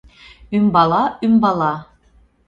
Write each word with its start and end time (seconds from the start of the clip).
Ӱмбала-ӱмбала. 0.55 1.73